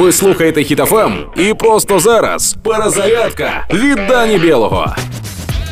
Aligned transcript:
Ви 0.00 0.12
слухаєте 0.12 0.64
Хітофем 0.64 1.12
і 1.36 1.54
просто 1.54 2.00
зараз 2.00 2.56
перезарядка 2.62 3.66
від 3.72 3.98
Дані 4.08 4.38
Білого. 4.38 4.94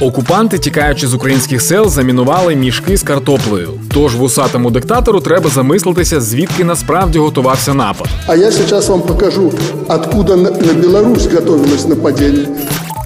Окупанти, 0.00 0.58
тікаючи 0.58 1.06
з 1.06 1.14
українських 1.14 1.62
сел, 1.62 1.88
замінували 1.88 2.56
мішки 2.56 2.96
з 2.96 3.02
картоплею. 3.02 3.70
Тож 3.94 4.16
вусатому 4.16 4.70
диктатору 4.70 5.20
треба 5.20 5.50
замислитися, 5.50 6.20
звідки 6.20 6.64
насправді 6.64 7.18
готувався 7.18 7.74
напад. 7.74 8.08
А 8.26 8.34
я 8.36 8.50
зараз 8.50 8.88
вам 8.88 9.02
покажу, 9.02 9.52
откуда 9.88 10.36
на 10.36 10.50
Білорусь 10.50 10.74
Беларусь 10.74 11.26
готовилось 11.26 11.88
нападение. 11.88 12.46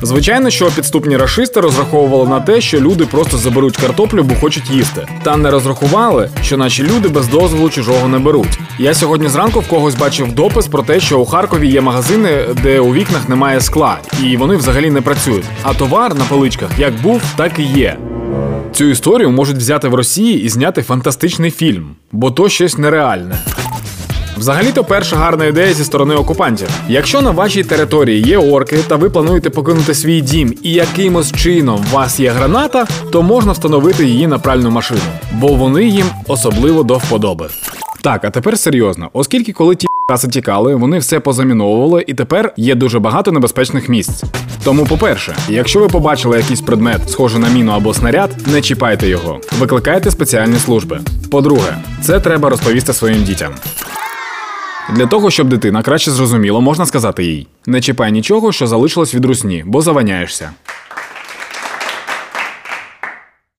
Звичайно, 0.02 0.50
що 0.50 0.70
підступні 0.70 1.16
рашисти 1.16 1.60
розраховували 1.60 2.30
на 2.30 2.40
те, 2.40 2.60
що 2.60 2.80
люди 2.80 3.04
просто 3.04 3.38
заберуть 3.38 3.76
картоплю, 3.76 4.22
бо 4.22 4.34
хочуть 4.34 4.70
їсти. 4.70 5.06
Та 5.22 5.36
не 5.36 5.50
розрахували, 5.50 6.30
що 6.42 6.56
наші 6.56 6.82
люди 6.82 7.08
без 7.08 7.28
дозволу 7.28 7.70
чужого 7.70 8.08
не 8.08 8.18
беруть. 8.18 8.58
Я 8.78 8.94
сьогодні 8.94 9.28
зранку 9.28 9.60
в 9.60 9.68
когось 9.68 9.94
бачив 9.94 10.32
допис 10.32 10.66
про 10.66 10.82
те, 10.82 11.00
що 11.00 11.20
у 11.20 11.24
Харкові 11.24 11.68
є 11.68 11.80
магазини, 11.80 12.44
де 12.62 12.80
у 12.80 12.94
вікнах 12.94 13.28
немає 13.28 13.60
скла, 13.60 13.98
і 14.22 14.36
вони 14.36 14.56
взагалі 14.56 14.90
не 14.90 15.00
працюють. 15.00 15.44
А 15.62 15.74
товар 15.74 16.14
на 16.14 16.24
поличках 16.24 16.70
як 16.78 16.94
був, 17.02 17.22
так 17.36 17.58
і 17.58 17.62
є. 17.62 17.96
Цю 18.72 18.84
історію 18.84 19.30
можуть 19.30 19.56
взяти 19.56 19.88
в 19.88 19.94
Росії 19.94 20.42
і 20.42 20.48
зняти 20.48 20.82
фантастичний 20.82 21.50
фільм, 21.50 21.90
бо 22.12 22.30
то 22.30 22.48
щось 22.48 22.78
нереальне. 22.78 23.38
Взагалі-то 24.36 24.84
перша 24.84 25.16
гарна 25.16 25.44
ідея 25.44 25.74
зі 25.74 25.84
сторони 25.84 26.14
окупантів. 26.14 26.68
Якщо 26.88 27.22
на 27.22 27.30
вашій 27.30 27.64
території 27.64 28.22
є 28.22 28.38
орки, 28.38 28.78
та 28.88 28.96
ви 28.96 29.10
плануєте 29.10 29.50
покинути 29.50 29.94
свій 29.94 30.20
дім, 30.20 30.54
і 30.62 30.72
якимось 30.72 31.32
чином 31.32 31.84
у 31.90 31.94
вас 31.94 32.20
є 32.20 32.30
граната, 32.30 32.86
то 33.12 33.22
можна 33.22 33.52
встановити 33.52 34.04
її 34.04 34.26
на 34.26 34.38
пральну 34.38 34.70
машину, 34.70 35.00
бо 35.32 35.48
вони 35.48 35.84
їм 35.84 36.06
особливо 36.26 36.82
до 36.82 36.96
вподоби. 36.96 37.46
Так, 38.02 38.24
а 38.24 38.30
тепер 38.30 38.58
серйозно, 38.58 39.10
оскільки 39.12 39.52
коли 39.52 39.76
ті 39.76 39.86
раси 40.08 40.28
тікали, 40.28 40.74
вони 40.74 40.98
все 40.98 41.20
позаміновували, 41.20 42.04
і 42.06 42.14
тепер 42.14 42.52
є 42.56 42.74
дуже 42.74 42.98
багато 42.98 43.32
небезпечних 43.32 43.88
місць. 43.88 44.24
Тому, 44.64 44.86
по-перше, 44.86 45.36
якщо 45.48 45.80
ви 45.80 45.88
побачили 45.88 46.36
якийсь 46.36 46.60
предмет, 46.60 47.10
схожий 47.10 47.40
на 47.40 47.48
міну 47.48 47.72
або 47.72 47.94
снаряд, 47.94 48.30
не 48.46 48.60
чіпайте 48.60 49.08
його, 49.08 49.40
викликайте 49.58 50.10
спеціальні 50.10 50.58
служби. 50.58 51.00
По-друге, 51.30 51.76
це 52.02 52.20
треба 52.20 52.48
розповісти 52.48 52.92
своїм 52.92 53.24
дітям. 53.24 53.52
Для 54.94 55.06
того, 55.06 55.30
щоб 55.30 55.48
дитина 55.48 55.82
краще 55.82 56.10
зрозуміла, 56.10 56.60
можна 56.60 56.86
сказати 56.86 57.24
їй: 57.24 57.46
не 57.66 57.80
чіпай 57.80 58.12
нічого, 58.12 58.52
що 58.52 58.66
залишилось 58.66 59.14
від 59.14 59.24
русні, 59.24 59.64
бо 59.66 59.82
заваняєшся. 59.82 60.50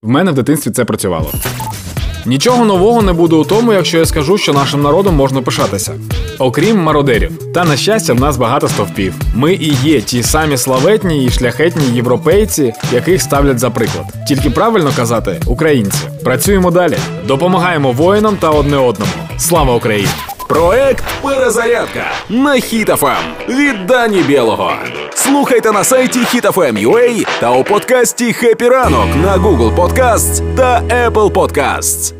В 0.03 0.07
мене 0.09 0.31
в 0.31 0.35
дитинстві 0.35 0.71
це 0.71 0.85
працювало. 0.85 1.31
Нічого 2.25 2.65
нового 2.65 3.01
не 3.01 3.13
буде 3.13 3.35
у 3.35 3.43
тому, 3.45 3.73
якщо 3.73 3.97
я 3.97 4.05
скажу, 4.05 4.37
що 4.37 4.53
нашим 4.53 4.81
народом 4.81 5.15
можна 5.15 5.41
пишатися. 5.41 5.93
Окрім 6.39 6.79
мародерів. 6.79 7.53
Та 7.53 7.63
на 7.65 7.77
щастя, 7.77 8.13
в 8.13 8.19
нас 8.19 8.37
багато 8.37 8.67
стовпів. 8.67 9.13
Ми 9.35 9.53
і 9.53 9.73
є 9.83 10.01
ті 10.01 10.23
самі 10.23 10.57
славетні 10.57 11.25
і 11.25 11.29
шляхетні 11.29 11.85
європейці, 11.95 12.73
яких 12.91 13.21
ставлять 13.21 13.59
за 13.59 13.69
приклад. 13.69 14.05
Тільки 14.27 14.49
правильно 14.49 14.91
казати 14.95 15.41
українці. 15.45 15.99
Працюємо 16.23 16.71
далі, 16.71 16.97
допомагаємо 17.27 17.91
воїнам 17.91 18.37
та 18.37 18.49
одне 18.49 18.77
одному. 18.77 19.11
Слава 19.37 19.75
Україні! 19.75 20.32
Проект 20.52 21.04
Перезарядка 21.22 22.04
на 22.28 22.54
Хітофем 22.54 23.16
від 23.48 23.86
Дані 23.86 24.22
Білого. 24.22 24.72
Слухайте 25.14 25.72
на 25.72 25.84
сайті 25.84 26.18
HitFM.ua 26.18 27.26
та 27.40 27.50
у 27.50 27.64
подкасті 27.64 28.32
«Хеппі 28.32 28.68
ранок» 28.68 29.06
на 29.22 29.36
Google 29.36 29.74
Podcasts 29.76 30.54
та 30.56 30.80
Apple 30.80 31.30
Podcasts. 31.32 32.12